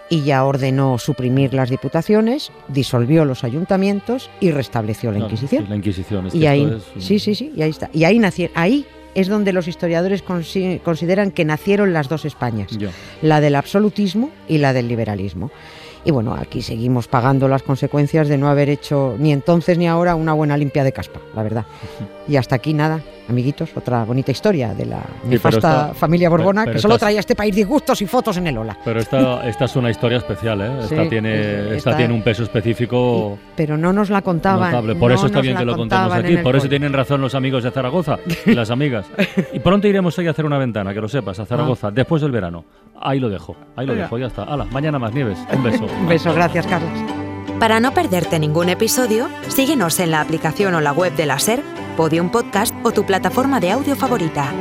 y 0.10 0.22
ya 0.24 0.46
ordenó 0.46 0.98
suprimir 0.98 1.54
las 1.54 1.70
diputaciones, 1.70 2.52
disolvió 2.68 3.26
los 3.26 3.44
ayuntamientos 3.44 4.30
y 4.40 4.52
restableció 4.52 5.12
la 5.12 5.20
Inquisición. 5.20 5.64
sí, 5.64 5.70
la 5.70 5.76
Inquisición. 5.76 6.28
es 6.28 6.36
Y 6.36 6.46
ahí, 6.46 6.64
es- 6.96 7.04
sí, 7.04 7.20
sí, 7.20 7.34
sí, 7.36 7.52
y 7.56 7.62
ahí 7.64 7.70
está. 7.72 7.90
Y 7.94 8.04
ahí 8.04 8.20
nació, 8.20 8.50
ahí 8.54 8.86
es 9.16 9.28
donde 9.30 9.54
los 9.54 9.68
historiadores 9.68 10.24
consi- 10.24 10.80
consideran 10.82 11.32
que 11.32 11.46
nacieron 11.46 11.94
las 11.94 12.10
dos 12.10 12.26
Españas, 12.26 12.68
la 13.22 13.42
del 13.42 13.56
absolutismo 13.56 14.30
y 14.48 14.58
la 14.60 14.74
del 14.74 14.88
liberalismo. 14.88 15.50
Y 16.04 16.12
bueno, 16.12 16.36
aquí 16.36 16.62
seguimos 16.62 17.08
pagando 17.08 17.48
las 17.48 17.64
consecuencias 17.64 18.28
de 18.28 18.38
no 18.38 18.48
haber 18.50 18.70
hecho 18.70 19.16
ni 19.18 19.32
entonces 19.34 19.78
ni 19.80 19.88
ahora 19.88 20.14
una 20.14 20.34
buena 20.34 20.56
limpia 20.56 20.84
de 20.84 20.92
caspa, 20.92 21.20
la 21.36 21.42
verdad. 21.42 21.66
Y 22.28 22.36
hasta 22.36 22.56
aquí 22.58 22.76
nada, 22.76 23.02
amiguitos, 23.30 23.70
otra 23.76 24.04
bonita 24.04 24.32
historia 24.32 24.74
de 24.74 24.86
la 24.86 25.02
nefasta 25.26 25.58
esta- 25.58 25.94
familia 25.94 26.30
Borbona 26.30 26.64
pero 26.64 26.76
que 26.76 26.82
solo 26.82 26.98
traía 26.98 27.18
a 27.18 27.22
este 27.22 27.36
país 27.36 27.56
disgustos 27.56 28.02
y 28.02 28.06
fotos 28.06 28.38
en 28.38 28.48
el 28.48 28.58
Ola. 28.58 28.78
Pero 28.84 29.00
esta, 29.00 29.48
esta 29.48 29.66
es 29.66 29.76
una 29.76 29.90
historia 29.92 30.18
especial, 30.20 30.62
¿eh? 30.62 30.72
Esta, 30.84 31.04
Sí, 31.04 31.10
tiene, 31.10 31.30
eh, 31.34 31.60
esta 31.66 31.76
esta- 31.92 31.98
tiene 31.98 32.14
un 32.14 32.22
peso 32.22 32.44
específico 32.44 33.38
Pero 33.56 33.78
no 33.78 33.94
nos 33.94 34.10
la 34.10 34.22
contaban. 34.22 34.72
notable. 34.72 34.96
Por 34.96 35.10
no 35.12 35.16
eso 35.18 35.26
está 35.28 35.42
bien 35.42 35.58
que 35.58 35.66
lo 35.66 35.76
contemos 35.76 36.12
aquí. 36.14 36.38
Por 36.38 36.56
eso 36.56 36.68
tienen 36.70 36.94
razón 36.94 37.22
los 37.22 37.36
amigos 37.36 37.64
de 37.64 37.72
Zaragoza 37.72 38.18
y 38.46 38.54
las 38.54 38.70
amigas. 38.72 39.06
Y 39.54 39.60
pronto 39.60 39.88
iremos 39.88 40.18
hoy 40.20 40.28
a 40.28 40.32
hacer 40.32 40.46
una 40.46 40.58
ventana, 40.58 40.94
que 40.94 41.02
lo 41.02 41.08
sepas, 41.10 41.40
a 41.40 41.46
Zaragoza, 41.46 41.92
después 41.92 42.22
del 42.22 42.32
verano. 42.32 42.66
Ahí 43.02 43.20
lo 43.20 43.30
dejo, 43.30 43.56
ahí 43.76 43.86
lo 43.86 43.96
dejo, 43.96 44.18
ya 44.18 44.28
está. 44.28 44.44
Hala, 44.44 44.66
mañana 44.66 45.00
más 45.00 45.14
nieves. 45.14 45.38
Un 45.54 45.64
beso. 45.64 45.86
Un 46.00 46.08
beso, 46.08 46.34
gracias, 46.34 46.66
Carlos. 46.68 46.90
Para 47.60 47.80
no 47.80 47.92
perderte 47.94 48.38
ningún 48.40 48.70
episodio, 48.70 49.30
síguenos 49.48 50.00
en 50.00 50.12
la 50.12 50.22
aplicación 50.22 50.76
o 50.76 50.82
la 50.82 50.92
web 50.92 51.14
de 51.16 51.26
la 51.26 51.40
SER, 51.40 51.62
Podium 51.96 52.30
Podcast 52.30 52.76
o 52.84 52.92
tu 52.92 53.06
plataforma 53.06 53.60
de 53.60 53.72
audio 53.72 53.96
favorita. 53.96 54.52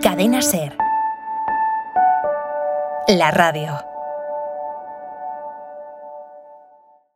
Cadena 0.00 0.40
SER. 0.40 0.76
La 3.08 3.32
radio. 3.32 3.89